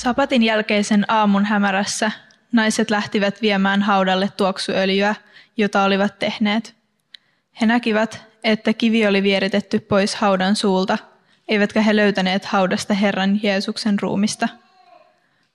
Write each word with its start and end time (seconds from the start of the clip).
Sapatin 0.00 0.42
jälkeisen 0.42 1.04
aamun 1.08 1.44
hämärässä 1.44 2.10
naiset 2.52 2.90
lähtivät 2.90 3.42
viemään 3.42 3.82
haudalle 3.82 4.28
tuoksuöljyä, 4.36 5.14
jota 5.56 5.82
olivat 5.82 6.18
tehneet. 6.18 6.74
He 7.60 7.66
näkivät, 7.66 8.22
että 8.44 8.72
kivi 8.72 9.06
oli 9.06 9.22
vieritetty 9.22 9.80
pois 9.80 10.14
haudan 10.14 10.56
suulta, 10.56 10.98
eivätkä 11.48 11.82
he 11.82 11.96
löytäneet 11.96 12.44
haudasta 12.44 12.94
Herran 12.94 13.40
Jeesuksen 13.42 14.00
ruumista. 14.00 14.48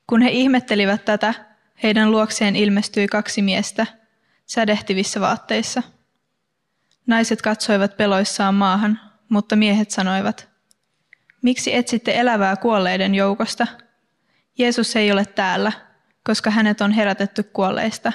Kun 0.07 0.21
he 0.21 0.29
ihmettelivät 0.29 1.05
tätä, 1.05 1.33
heidän 1.83 2.11
luokseen 2.11 2.55
ilmestyi 2.55 3.07
kaksi 3.07 3.41
miestä, 3.41 3.87
sädehtivissä 4.45 5.21
vaatteissa. 5.21 5.83
Naiset 7.07 7.41
katsoivat 7.41 7.97
peloissaan 7.97 8.55
maahan, 8.55 8.99
mutta 9.29 9.55
miehet 9.55 9.91
sanoivat, 9.91 10.49
miksi 11.41 11.75
etsitte 11.75 12.19
elävää 12.19 12.55
kuolleiden 12.55 13.15
joukosta? 13.15 13.67
Jeesus 14.57 14.95
ei 14.95 15.11
ole 15.11 15.25
täällä, 15.25 15.71
koska 16.23 16.51
hänet 16.51 16.81
on 16.81 16.91
herätetty 16.91 17.43
kuolleista. 17.43 18.13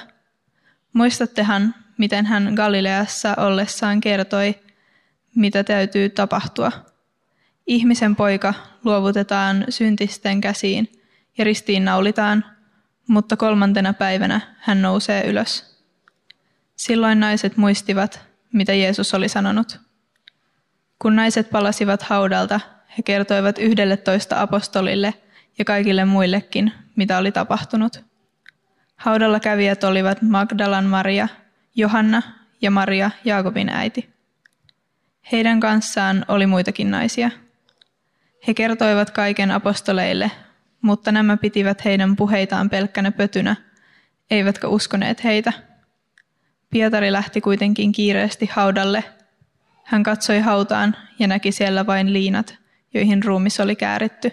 Muistattehan, 0.93 1.75
miten 1.97 2.25
hän 2.25 2.53
Galileassa 2.53 3.35
ollessaan 3.37 4.01
kertoi, 4.01 4.55
mitä 5.35 5.63
täytyy 5.63 6.09
tapahtua. 6.09 6.71
Ihmisen 7.67 8.15
poika 8.15 8.53
luovutetaan 8.83 9.65
syntisten 9.69 10.41
käsiin 10.41 10.91
ja 11.37 11.43
ristiin 11.43 11.85
naulitaan, 11.85 12.45
mutta 13.07 13.37
kolmantena 13.37 13.93
päivänä 13.93 14.41
hän 14.59 14.81
nousee 14.81 15.27
ylös. 15.27 15.81
Silloin 16.75 17.19
naiset 17.19 17.57
muistivat, 17.57 18.21
mitä 18.53 18.73
Jeesus 18.73 19.13
oli 19.13 19.29
sanonut. 19.29 19.79
Kun 20.99 21.15
naiset 21.15 21.49
palasivat 21.49 22.01
haudalta, 22.01 22.59
he 22.97 23.03
kertoivat 23.03 23.57
yhdelle 23.57 23.97
toista 23.97 24.41
apostolille 24.41 25.13
ja 25.57 25.65
kaikille 25.65 26.05
muillekin, 26.05 26.71
mitä 26.95 27.17
oli 27.17 27.31
tapahtunut. 27.31 28.05
Haudalla 28.95 29.39
kävijät 29.39 29.83
olivat 29.83 30.21
Magdalan 30.21 30.85
Maria, 30.85 31.27
Johanna 31.75 32.21
ja 32.61 32.71
Maria, 32.71 33.11
Jaakobin 33.25 33.69
äiti. 33.69 34.09
Heidän 35.31 35.59
kanssaan 35.59 36.25
oli 36.27 36.47
muitakin 36.47 36.91
naisia. 36.91 37.31
He 38.47 38.53
kertoivat 38.53 39.11
kaiken 39.11 39.51
apostoleille, 39.51 40.31
mutta 40.81 41.11
nämä 41.11 41.37
pitivät 41.37 41.85
heidän 41.85 42.15
puheitaan 42.15 42.69
pelkkänä 42.69 43.11
pötynä, 43.11 43.55
eivätkä 44.31 44.67
uskoneet 44.67 45.23
heitä. 45.23 45.53
Pietari 46.69 47.11
lähti 47.11 47.41
kuitenkin 47.41 47.91
kiireesti 47.91 48.49
haudalle. 48.53 49.03
Hän 49.83 50.03
katsoi 50.03 50.39
hautaan 50.39 50.95
ja 51.19 51.27
näki 51.27 51.51
siellä 51.51 51.85
vain 51.85 52.13
liinat, 52.13 52.57
joihin 52.93 53.23
ruumis 53.23 53.59
oli 53.59 53.75
kääritty. 53.75 54.31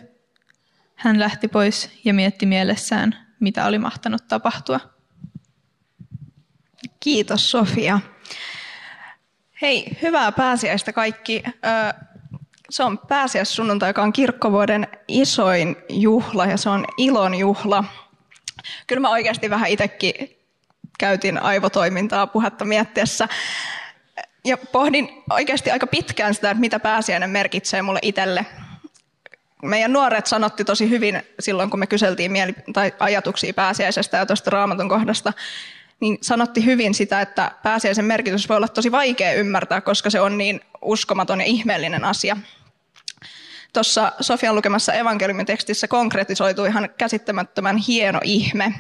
Hän 0.98 1.18
lähti 1.20 1.48
pois 1.48 1.90
ja 2.04 2.14
mietti 2.14 2.46
mielessään, 2.46 3.26
mitä 3.40 3.66
oli 3.66 3.78
mahtanut 3.78 4.28
tapahtua. 4.28 4.80
Kiitos 7.00 7.50
Sofia. 7.50 8.00
Hei, 9.62 9.98
hyvää 10.02 10.32
pääsiäistä 10.32 10.92
kaikki. 10.92 11.42
Se 12.70 12.84
on 12.84 12.98
pääsiäissunnuntai, 12.98 13.90
joka 13.90 14.02
on 14.02 14.12
kirkkovuoden 14.12 14.88
isoin 15.08 15.76
juhla 15.88 16.46
ja 16.46 16.56
se 16.56 16.70
on 16.70 16.84
ilon 16.96 17.34
juhla. 17.34 17.84
Kyllä 18.86 19.00
mä 19.00 19.10
oikeasti 19.10 19.50
vähän 19.50 19.70
itsekin 19.70 20.14
käytin 20.98 21.42
aivotoimintaa 21.42 22.26
puhetta 22.26 22.64
miettiessä. 22.64 23.28
Ja 24.44 24.56
pohdin 24.56 25.22
oikeasti 25.30 25.70
aika 25.70 25.86
pitkään 25.86 26.34
sitä, 26.34 26.50
että 26.50 26.60
mitä 26.60 26.80
pääsiäinen 26.80 27.30
merkitsee 27.30 27.82
mulle 27.82 27.98
itselle. 28.02 28.46
Meidän 29.62 29.92
nuoret 29.92 30.26
sanotti 30.26 30.64
tosi 30.64 30.90
hyvin 30.90 31.22
silloin, 31.40 31.70
kun 31.70 31.78
me 31.78 31.86
kyseltiin 31.86 32.32
mieli- 32.32 32.54
tai 32.72 32.92
ajatuksia 32.98 33.54
pääsiäisestä 33.54 34.16
ja 34.16 34.26
tuosta 34.26 34.50
raamatun 34.50 34.88
kohdasta, 34.88 35.32
niin 36.00 36.18
sanotti 36.22 36.64
hyvin 36.64 36.94
sitä, 36.94 37.20
että 37.20 37.50
pääsiäisen 37.62 38.04
merkitys 38.04 38.48
voi 38.48 38.56
olla 38.56 38.68
tosi 38.68 38.92
vaikea 38.92 39.32
ymmärtää, 39.32 39.80
koska 39.80 40.10
se 40.10 40.20
on 40.20 40.38
niin 40.38 40.60
uskomaton 40.82 41.40
ja 41.40 41.46
ihmeellinen 41.46 42.04
asia. 42.04 42.36
Tuossa 43.72 44.12
Sofian 44.20 44.54
lukemassa 44.54 44.92
evankeliumin 44.92 45.46
tekstissä 45.46 45.88
konkretisoitu 45.88 46.64
ihan 46.64 46.88
käsittämättömän 46.98 47.76
hieno 47.76 48.20
ihme. 48.24 48.74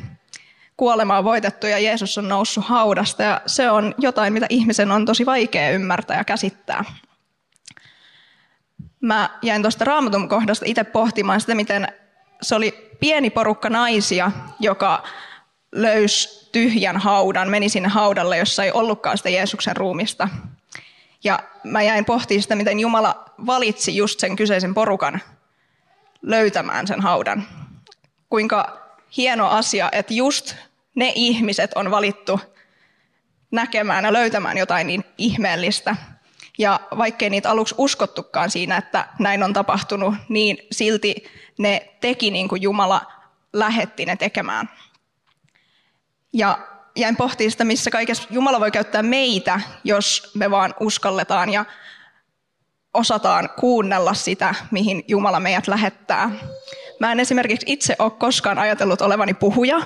Kuolema 0.76 1.18
on 1.18 1.24
voitettu 1.24 1.66
ja 1.66 1.78
Jeesus 1.78 2.18
on 2.18 2.28
noussut 2.28 2.64
haudasta 2.64 3.22
ja 3.22 3.40
se 3.46 3.70
on 3.70 3.94
jotain, 3.98 4.32
mitä 4.32 4.46
ihmisen 4.48 4.90
on 4.90 5.06
tosi 5.06 5.26
vaikea 5.26 5.70
ymmärtää 5.70 6.16
ja 6.16 6.24
käsittää. 6.24 6.84
Mä 9.00 9.30
jäin 9.42 9.62
tuosta 9.62 9.84
raamatun 9.84 10.28
kohdasta 10.28 10.64
itse 10.68 10.84
pohtimaan 10.84 11.40
sitä, 11.40 11.54
miten 11.54 11.88
se 12.42 12.54
oli 12.54 12.90
pieni 13.00 13.30
porukka 13.30 13.70
naisia, 13.70 14.32
joka 14.60 15.02
löysi 15.72 16.48
tyhjän 16.52 16.96
haudan, 16.96 17.50
meni 17.50 17.68
sinne 17.68 17.88
haudalle, 17.88 18.38
jossa 18.38 18.64
ei 18.64 18.72
ollutkaan 18.72 19.18
sitä 19.18 19.30
Jeesuksen 19.30 19.76
ruumista. 19.76 20.28
Ja 21.24 21.38
mä 21.64 21.82
jäin 21.82 22.04
pohtimaan 22.04 22.42
sitä, 22.42 22.54
miten 22.54 22.80
Jumala 22.80 23.24
valitsi 23.46 23.96
just 23.96 24.20
sen 24.20 24.36
kyseisen 24.36 24.74
porukan 24.74 25.20
löytämään 26.22 26.86
sen 26.86 27.00
haudan. 27.00 27.46
Kuinka 28.30 28.78
hieno 29.16 29.48
asia, 29.48 29.88
että 29.92 30.14
just 30.14 30.56
ne 30.94 31.12
ihmiset 31.14 31.70
on 31.74 31.90
valittu 31.90 32.40
näkemään 33.50 34.04
ja 34.04 34.12
löytämään 34.12 34.58
jotain 34.58 34.86
niin 34.86 35.04
ihmeellistä. 35.18 35.96
Ja 36.58 36.80
vaikkei 36.98 37.30
niitä 37.30 37.50
aluksi 37.50 37.74
uskottukaan 37.78 38.50
siinä, 38.50 38.76
että 38.76 39.08
näin 39.18 39.42
on 39.42 39.52
tapahtunut, 39.52 40.14
niin 40.28 40.58
silti 40.72 41.14
ne 41.58 41.94
teki 42.00 42.30
niin 42.30 42.48
kuin 42.48 42.62
Jumala 42.62 43.12
lähetti 43.52 44.06
ne 44.06 44.16
tekemään. 44.16 44.70
Ja 46.32 46.58
jäin 46.96 47.16
pohtimaan 47.16 47.50
sitä, 47.50 47.64
missä 47.64 47.90
kaikessa 47.90 48.28
Jumala 48.30 48.60
voi 48.60 48.70
käyttää 48.70 49.02
meitä, 49.02 49.60
jos 49.84 50.30
me 50.34 50.50
vaan 50.50 50.74
uskalletaan 50.80 51.50
ja 51.50 51.64
osataan 52.94 53.50
kuunnella 53.60 54.14
sitä, 54.14 54.54
mihin 54.70 55.04
Jumala 55.08 55.40
meidät 55.40 55.68
lähettää. 55.68 56.30
Mä 57.00 57.12
en 57.12 57.20
esimerkiksi 57.20 57.66
itse 57.72 57.96
ole 57.98 58.10
koskaan 58.10 58.58
ajatellut 58.58 59.00
olevani 59.00 59.34
puhuja. 59.34 59.80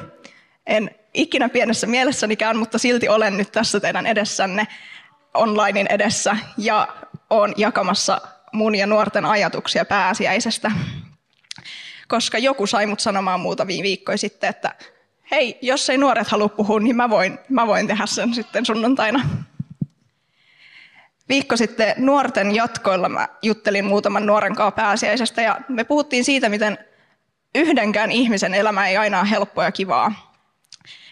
En 0.67 0.91
ikinä 1.15 1.49
pienessä 1.49 1.87
mielessänikään, 1.87 2.57
mutta 2.57 2.79
silti 2.79 3.09
olen 3.09 3.37
nyt 3.37 3.53
tässä 3.53 3.81
teidän 3.81 4.07
edessänne 4.07 4.67
onlinein 5.35 5.87
edessä 5.91 6.37
ja 6.59 6.89
olen 7.31 7.55
jakamassa 7.57 8.21
mun 8.53 8.75
ja 8.75 8.87
nuorten 8.87 9.25
ajatuksia 9.25 9.85
pääsiäisestä. 9.85 10.73
Koska 12.09 12.39
joku 12.39 12.67
sai 12.67 12.87
mut 12.87 13.01
sanomaan 13.01 13.41
muutamia 13.41 13.83
viikkoja 13.83 14.19
sitten, 14.19 14.51
että 14.51 14.75
hei, 15.31 15.59
jos 15.63 15.91
ei 15.91 15.99
nuoret 15.99 16.29
halua 16.29 16.49
puhua, 16.49 16.81
niin 16.81 16.97
mä 16.97 17.11
voin, 17.11 17.39
mä 17.49 17.67
voin 17.67 17.87
tehdä 17.87 18.07
sen 18.07 18.35
sitten 18.35 18.67
sunnuntaina. 18.67 19.29
Viikko 21.29 21.57
sitten 21.57 21.95
nuorten 21.97 22.55
jatkoilla 22.55 23.09
mä 23.09 23.29
juttelin 23.43 23.85
muutaman 23.85 24.27
nuoren 24.27 24.55
kanssa 24.55 24.77
pääsiäisestä 24.77 25.43
ja 25.43 25.61
me 25.69 25.85
puhuttiin 25.85 26.25
siitä, 26.25 26.49
miten 26.49 26.79
yhdenkään 27.55 28.11
ihmisen 28.11 28.55
elämä 28.55 28.89
ei 28.89 28.97
aina 28.97 29.21
ole 29.21 29.31
helppoa 29.31 29.65
ja 29.65 29.73
kivaa. 29.73 30.35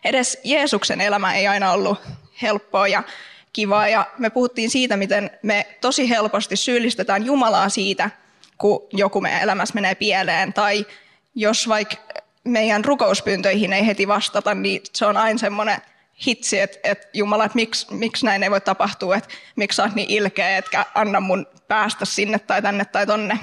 Edes 0.04 0.40
Jeesuksen 0.44 1.00
elämä 1.00 1.34
ei 1.34 1.48
aina 1.48 1.72
ollut 1.72 1.98
helppoa 2.42 2.88
ja 2.88 3.02
kivaa 3.52 3.88
ja 3.88 4.06
me 4.18 4.30
puhuttiin 4.30 4.70
siitä, 4.70 4.96
miten 4.96 5.30
me 5.42 5.66
tosi 5.80 6.08
helposti 6.08 6.56
syyllistetään 6.56 7.26
Jumalaa 7.26 7.68
siitä, 7.68 8.10
kun 8.58 8.86
joku 8.92 9.20
meidän 9.20 9.42
elämässä 9.42 9.74
menee 9.74 9.94
pieleen. 9.94 10.52
Tai 10.52 10.86
jos 11.34 11.68
vaikka 11.68 11.96
meidän 12.44 12.84
rukouspyyntöihin 12.84 13.72
ei 13.72 13.86
heti 13.86 14.08
vastata, 14.08 14.54
niin 14.54 14.82
se 14.92 15.06
on 15.06 15.16
aina 15.16 15.38
semmoinen 15.38 15.78
hitsi, 16.26 16.60
että, 16.60 16.78
että 16.84 17.08
Jumala, 17.12 17.44
että 17.44 17.56
miksi, 17.56 17.94
miksi 17.94 18.26
näin 18.26 18.42
ei 18.42 18.50
voi 18.50 18.60
tapahtua, 18.60 19.16
että 19.16 19.34
miksi 19.56 19.76
sä 19.76 19.82
oot 19.82 19.94
niin 19.94 20.10
ilkeä, 20.10 20.56
etkä 20.56 20.86
anna 20.94 21.20
mun 21.20 21.46
päästä 21.68 22.04
sinne 22.04 22.38
tai 22.38 22.62
tänne 22.62 22.84
tai 22.84 23.06
tonne. 23.06 23.38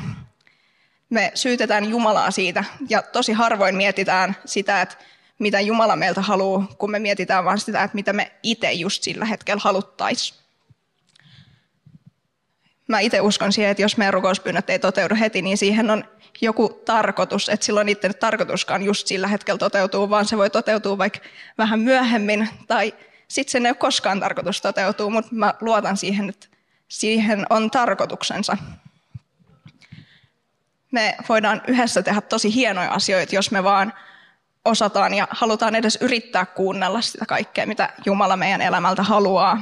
Me 1.10 1.32
syytetään 1.36 1.90
Jumalaa 1.90 2.32
siitä. 2.32 2.64
Ja 2.90 3.02
tosi 3.02 3.34
harvoin 3.34 3.76
mietitään 3.76 4.36
sitä, 4.46 4.82
että 4.82 4.96
mitä 5.40 5.60
Jumala 5.60 5.96
meiltä 5.96 6.22
haluaa, 6.22 6.68
kun 6.78 6.92
me 6.92 7.00
mietitään 7.00 7.46
vaan 7.46 7.60
sitä, 7.60 7.84
että 7.84 7.96
mitä 7.96 8.14
me 8.14 8.32
itse 8.44 8.72
just 8.72 9.04
sillä 9.04 9.26
hetkellä 9.26 9.62
haluttaisiin. 9.64 10.40
mä 12.88 13.00
itse 13.00 13.22
uskon 13.22 13.54
siihen, 13.54 13.72
että 13.72 13.82
jos 13.82 13.98
meidän 13.98 14.14
rukouspyynnöt 14.14 14.70
ei 14.70 14.80
toteudu 14.80 15.16
heti, 15.20 15.42
niin 15.42 15.58
siihen 15.58 15.92
on 15.92 16.04
joku 16.42 16.82
tarkoitus, 16.86 17.50
että 17.50 17.66
silloin 17.66 17.86
niiden 17.86 18.16
tarkoituskaan 18.16 18.84
just 18.84 19.08
sillä 19.08 19.28
hetkellä 19.28 19.58
toteutuu, 19.58 20.10
vaan 20.10 20.26
se 20.26 20.38
voi 20.38 20.50
toteutua 20.50 20.98
vaikka 20.98 21.20
vähän 21.58 21.80
myöhemmin, 21.80 22.50
tai 22.68 22.94
sitten 23.28 23.52
sen 23.52 23.66
ei 23.66 23.70
ole 23.70 23.76
koskaan 23.78 24.20
tarkoitus 24.20 24.62
toteutua, 24.62 25.10
mutta 25.10 25.36
mä 25.36 25.54
luotan 25.62 25.98
siihen, 25.98 26.30
että 26.30 26.48
siihen 26.88 27.46
on 27.50 27.72
tarkoituksensa. 27.72 28.58
Me 30.92 31.18
voidaan 31.30 31.62
yhdessä 31.68 32.04
tehdä 32.04 32.22
tosi 32.22 32.54
hienoja 32.54 32.92
asioita, 32.92 33.36
jos 33.36 33.52
me 33.52 33.64
vaan 33.64 33.94
osataan 34.68 35.14
ja 35.14 35.28
halutaan 35.32 35.76
edes 35.76 35.98
yrittää 36.02 36.46
kuunnella 36.46 37.02
sitä 37.02 37.26
kaikkea, 37.26 37.68
mitä 37.68 37.90
Jumala 38.06 38.38
meidän 38.38 38.62
elämältä 38.62 39.04
haluaa. 39.04 39.62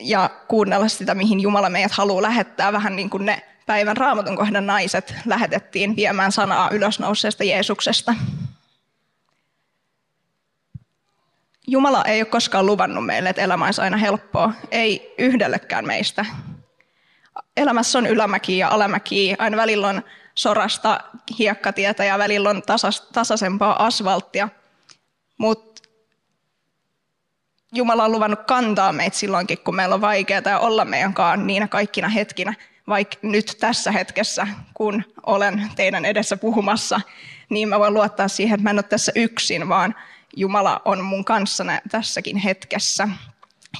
Ja 0.00 0.30
kuunnella 0.48 0.88
sitä, 0.88 1.14
mihin 1.14 1.40
Jumala 1.40 1.70
meidät 1.70 1.92
haluaa 1.92 2.22
lähettää, 2.22 2.72
vähän 2.72 2.96
niin 2.96 3.10
kuin 3.10 3.26
ne 3.26 3.42
päivän 3.66 3.96
raamatun 3.96 4.36
kohdan 4.36 4.66
naiset 4.66 5.14
lähetettiin 5.26 5.96
viemään 5.96 6.32
sanaa 6.32 6.70
ylösnouseesta 6.70 7.44
Jeesuksesta. 7.44 8.14
Jumala 11.66 12.04
ei 12.04 12.20
ole 12.20 12.26
koskaan 12.26 12.66
luvannut 12.66 13.06
meille, 13.06 13.28
että 13.28 13.42
elämä 13.42 13.64
olisi 13.64 13.80
aina 13.80 13.96
helppoa. 13.96 14.52
Ei 14.70 15.14
yhdellekään 15.18 15.86
meistä. 15.86 16.26
Elämässä 17.56 17.98
on 17.98 18.06
ylämäki 18.06 18.58
ja 18.58 18.68
alamäki. 18.68 19.34
Aina 19.38 19.56
välillä 19.56 19.88
on 19.88 20.02
sorasta 20.38 21.00
hiekkatietä 21.38 22.04
ja 22.04 22.18
välillä 22.18 22.50
on 22.50 22.62
tasas, 22.62 23.00
tasaisempaa 23.00 23.86
asfalttia. 23.86 24.48
Mutta 25.38 25.82
Jumala 27.72 28.04
on 28.04 28.12
luvannut 28.12 28.44
kantaa 28.46 28.92
meitä 28.92 29.16
silloinkin, 29.16 29.58
kun 29.58 29.76
meillä 29.76 29.94
on 29.94 30.00
vaikeaa 30.00 30.58
olla 30.58 30.84
meidän 30.84 31.14
kanssa 31.14 31.46
niinä 31.46 31.68
kaikkina 31.68 32.08
hetkinä. 32.08 32.54
Vaikka 32.88 33.16
nyt 33.22 33.56
tässä 33.60 33.92
hetkessä, 33.92 34.48
kun 34.74 35.04
olen 35.26 35.70
teidän 35.76 36.04
edessä 36.04 36.36
puhumassa, 36.36 37.00
niin 37.48 37.68
mä 37.68 37.78
voin 37.78 37.94
luottaa 37.94 38.28
siihen, 38.28 38.54
että 38.54 38.62
mä 38.62 38.70
en 38.70 38.76
ole 38.76 38.82
tässä 38.82 39.12
yksin, 39.14 39.68
vaan 39.68 39.94
Jumala 40.36 40.82
on 40.84 41.04
mun 41.04 41.24
kanssana 41.24 41.78
tässäkin 41.90 42.36
hetkessä 42.36 43.08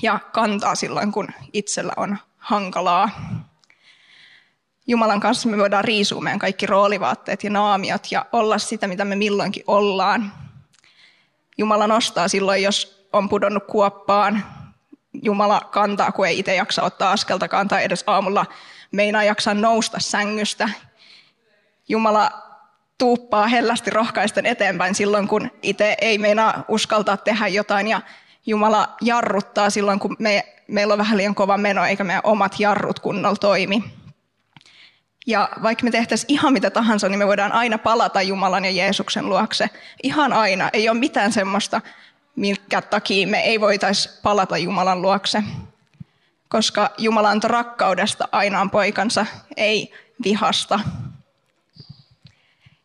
ja 0.02 0.18
kantaa 0.32 0.74
silloin, 0.74 1.12
kun 1.12 1.28
itsellä 1.52 1.92
on 1.96 2.18
hankalaa. 2.38 3.10
Jumalan 4.88 5.20
kanssa 5.20 5.48
me 5.48 5.58
voidaan 5.58 5.84
riisua 5.84 6.20
meidän 6.20 6.38
kaikki 6.38 6.66
roolivaatteet 6.66 7.44
ja 7.44 7.50
naamiot 7.50 8.06
ja 8.10 8.26
olla 8.32 8.58
sitä, 8.58 8.86
mitä 8.86 9.04
me 9.04 9.16
milloinkin 9.16 9.64
ollaan. 9.66 10.32
Jumala 11.58 11.86
nostaa 11.86 12.28
silloin, 12.28 12.62
jos 12.62 13.08
on 13.12 13.28
pudonnut 13.28 13.64
kuoppaan. 13.66 14.44
Jumala 15.22 15.60
kantaa, 15.60 16.12
kun 16.12 16.26
ei 16.26 16.38
itse 16.38 16.54
jaksa 16.54 16.82
ottaa 16.82 17.12
askeltakaan 17.12 17.68
tai 17.68 17.84
edes 17.84 18.04
aamulla 18.06 18.46
meinaa 18.92 19.24
jaksaa 19.24 19.54
nousta 19.54 19.98
sängystä. 20.00 20.68
Jumala 21.88 22.30
tuuppaa 22.98 23.46
hellästi 23.46 23.90
rohkaisten 23.90 24.46
eteenpäin 24.46 24.94
silloin, 24.94 25.28
kun 25.28 25.50
itse 25.62 25.96
ei 26.00 26.18
meinaa 26.18 26.64
uskaltaa 26.68 27.16
tehdä 27.16 27.48
jotain 27.48 27.86
ja 27.86 28.00
Jumala 28.46 28.96
jarruttaa 29.00 29.70
silloin, 29.70 29.98
kun 29.98 30.16
me, 30.18 30.46
meillä 30.68 30.92
on 30.92 30.98
vähän 30.98 31.16
liian 31.16 31.34
kova 31.34 31.56
meno 31.56 31.84
eikä 31.84 32.04
meidän 32.04 32.22
omat 32.24 32.60
jarrut 32.60 32.98
kunnolla 32.98 33.36
toimi. 33.36 33.97
Ja 35.28 35.48
vaikka 35.62 35.84
me 35.84 35.90
tehtäisiin 35.90 36.32
ihan 36.32 36.52
mitä 36.52 36.70
tahansa, 36.70 37.08
niin 37.08 37.18
me 37.18 37.26
voidaan 37.26 37.52
aina 37.52 37.78
palata 37.78 38.22
Jumalan 38.22 38.64
ja 38.64 38.70
Jeesuksen 38.70 39.28
luokse. 39.28 39.70
Ihan 40.02 40.32
aina. 40.32 40.70
Ei 40.72 40.88
ole 40.88 40.98
mitään 40.98 41.32
semmoista, 41.32 41.80
minkä 42.36 42.82
takia 42.82 43.26
me 43.26 43.40
ei 43.40 43.60
voitaisi 43.60 44.10
palata 44.22 44.58
Jumalan 44.58 45.02
luokse. 45.02 45.42
Koska 46.48 46.90
Jumala 46.98 47.30
antoi 47.30 47.50
rakkaudesta 47.50 48.28
ainoan 48.32 48.70
poikansa, 48.70 49.26
ei 49.56 49.92
vihasta. 50.24 50.80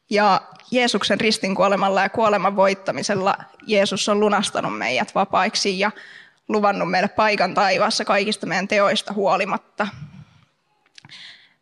Ja 0.10 0.42
Jeesuksen 0.72 1.19
ristin 1.19 1.56
kuolemalla 1.56 2.01
ja 2.01 2.10
kuoleman 2.10 2.56
voittamisella 2.56 3.36
Jeesus 3.68 4.10
on 4.10 4.19
lunastanut 4.19 4.78
meidät 4.78 5.16
vapaiksi 5.16 5.80
ja 5.80 5.92
luvannut 6.48 6.92
meille 6.92 7.07
paikan 7.07 7.54
taivaassa 7.54 8.06
kaikista 8.06 8.46
meidän 8.46 8.68
teoista 8.68 9.13
huolimatta. 9.13 9.88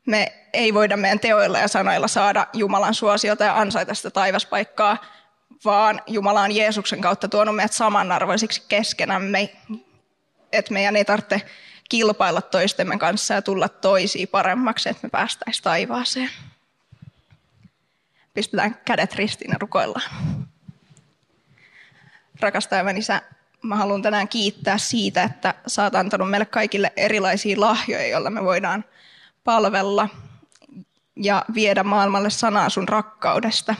Me 0.06 0.34
ei 0.54 0.74
voida 0.74 0.98
meidän 0.98 1.20
teoilla 1.20 1.60
ja 1.60 1.68
sanoilla 1.68 2.08
saada 2.08 2.48
Jumalan 2.54 2.94
suosiota 2.94 3.44
ja 3.44 3.58
ansaita 3.58 3.94
sitä 3.94 4.10
taivaspaikkaa, 4.10 4.98
vaan 5.66 6.02
Jumala 6.08 6.42
on 6.42 6.52
Jeesuksen 6.52 7.02
kautta 7.02 7.28
tuonut 7.28 7.56
meidät 7.56 7.74
samanarvoisiksi 7.74 8.64
keskenämme, 8.68 9.50
että 10.52 10.74
meidän 10.74 10.96
ei 10.96 11.06
tarvitse 11.06 11.42
kilpailla 11.90 12.42
toistemme 12.42 12.98
kanssa 12.98 13.34
ja 13.34 13.42
tulla 13.42 13.70
toisiin 13.70 14.28
paremmaksi, 14.28 14.90
että 14.90 15.08
me 15.08 15.10
päästäisiin 15.10 15.64
taivaaseen 15.64 16.30
pistetään 18.34 18.76
kädet 18.86 19.16
ristiin 19.16 19.52
ja 19.52 19.58
rukoillaan. 19.60 20.12
Rakas 22.40 22.68
taivaan 22.68 22.98
isä, 22.98 23.22
mä 23.62 23.76
haluan 23.76 24.02
tänään 24.02 24.28
kiittää 24.28 24.78
siitä, 24.78 25.24
että 25.24 25.54
sä 25.68 25.84
oot 25.84 25.96
antanut 25.96 26.30
meille 26.30 26.46
kaikille 26.46 26.94
erilaisia 26.98 27.60
lahjoja, 27.60 28.08
joilla 28.08 28.30
me 28.30 28.44
voidaan 28.44 28.86
palvella 29.44 30.10
ja 31.16 31.46
viedä 31.54 31.84
maailmalle 31.84 32.30
sanaa 32.30 32.70
sun 32.70 32.88
rakkaudesta. 32.88 33.76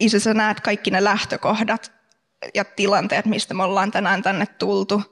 Isä, 0.00 0.20
sä 0.20 0.34
näet 0.34 0.60
kaikki 0.60 0.90
ne 0.90 1.04
lähtökohdat 1.04 1.92
ja 2.54 2.64
tilanteet, 2.64 3.26
mistä 3.26 3.54
me 3.54 3.62
ollaan 3.62 3.90
tänään 3.90 4.22
tänne 4.22 4.46
tultu. 4.46 5.02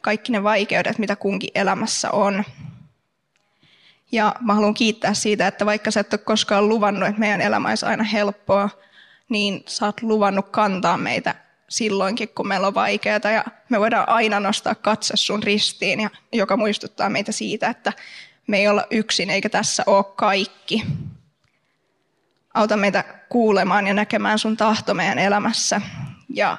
Kaikki 0.00 0.32
ne 0.32 0.42
vaikeudet, 0.42 0.98
mitä 0.98 1.16
kunkin 1.16 1.50
elämässä 1.54 2.10
on. 2.10 2.44
Ja 4.12 4.34
mä 4.40 4.54
haluan 4.54 4.74
kiittää 4.74 5.14
siitä, 5.14 5.46
että 5.46 5.66
vaikka 5.66 5.90
sä 5.90 6.00
et 6.00 6.12
ole 6.12 6.20
koskaan 6.24 6.68
luvannut, 6.68 7.08
että 7.08 7.20
meidän 7.20 7.40
elämä 7.40 7.68
olisi 7.68 7.86
aina 7.86 8.04
helppoa, 8.04 8.70
niin 9.28 9.62
sä 9.66 9.86
oot 9.86 10.02
luvannut 10.02 10.48
kantaa 10.48 10.96
meitä 10.96 11.43
silloinkin, 11.68 12.28
kun 12.28 12.48
meillä 12.48 12.66
on 12.66 12.74
vaikeaa. 12.74 13.20
Ja 13.34 13.44
me 13.68 13.80
voidaan 13.80 14.08
aina 14.08 14.40
nostaa 14.40 14.74
katse 14.74 15.16
sun 15.16 15.42
ristiin, 15.42 16.00
ja, 16.00 16.10
joka 16.32 16.56
muistuttaa 16.56 17.10
meitä 17.10 17.32
siitä, 17.32 17.68
että 17.68 17.92
me 18.46 18.58
ei 18.58 18.68
olla 18.68 18.86
yksin 18.90 19.30
eikä 19.30 19.48
tässä 19.48 19.82
ole 19.86 20.04
kaikki. 20.16 20.82
Auta 22.54 22.76
meitä 22.76 23.04
kuulemaan 23.28 23.86
ja 23.86 23.94
näkemään 23.94 24.38
sun 24.38 24.56
tahto 24.56 24.94
meidän 24.94 25.18
elämässä. 25.18 25.80
Ja 26.28 26.56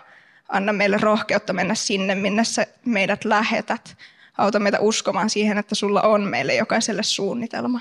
anna 0.49 0.73
meille 0.73 0.97
rohkeutta 0.97 1.53
mennä 1.53 1.75
sinne, 1.75 2.15
minne 2.15 2.43
sä 2.43 2.67
meidät 2.85 3.25
lähetät 3.25 3.97
Auta 4.37 4.59
meitä 4.59 4.79
uskomaan 4.79 5.29
siihen, 5.29 5.57
että 5.57 5.75
sulla 5.75 6.01
on 6.01 6.21
meille 6.21 6.55
jokaiselle 6.55 7.03
suunnitelma. 7.03 7.79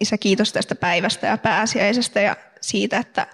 Isä, 0.00 0.18
kiitos 0.18 0.52
tästä 0.52 0.74
päivästä 0.74 1.26
ja 1.26 1.38
pääsiäisestä 1.38 2.20
ja 2.20 2.36
siitä, 2.60 2.98
että 2.98 3.26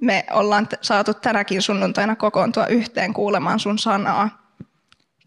me 0.00 0.24
ollaan 0.30 0.68
saatu 0.80 1.14
tänäkin 1.14 1.62
sunnuntaina 1.62 2.16
kokoontua 2.16 2.66
yhteen 2.66 3.14
kuulemaan 3.14 3.58
sun 3.58 3.78
sanaa. 3.78 4.54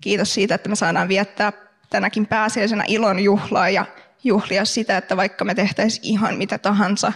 Kiitos 0.02 0.34
siitä, 0.34 0.56
että 0.56 0.70
me 0.70 0.76
saadaan 0.76 1.08
viettää 1.08 1.52
tänäkin 1.90 2.26
pääsiäisenä 2.26 2.84
ilon 2.88 3.20
juhlaa 3.20 3.70
ja 3.70 3.86
juhlia 4.24 4.66
sitä, 4.66 4.98
että 4.98 5.18
vaikka 5.18 5.46
me 5.46 5.56
tehtäisiin 5.56 6.06
ihan 6.06 6.36
mitä 6.36 6.58
tahansa, 6.58 7.14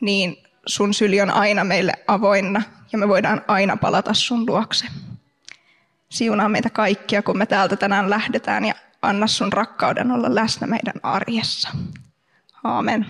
niin 0.00 0.36
sun 0.66 0.94
syli 0.94 1.20
on 1.20 1.30
aina 1.30 1.64
meille 1.64 1.92
avoinna 2.06 2.62
ja 2.92 2.98
me 2.98 3.08
voidaan 3.08 3.44
aina 3.48 3.76
palata 3.76 4.14
sun 4.14 4.46
luokse. 4.46 4.86
Siunaa 6.08 6.48
meitä 6.48 6.70
kaikkia, 6.70 7.22
kun 7.22 7.38
me 7.38 7.46
täältä 7.46 7.76
tänään 7.76 8.10
lähdetään 8.10 8.64
ja 8.64 8.74
anna 9.02 9.26
sun 9.26 9.52
rakkauden 9.52 10.10
olla 10.10 10.34
läsnä 10.34 10.66
meidän 10.66 10.94
arjessa. 11.02 11.68
Aamen. 12.64 13.06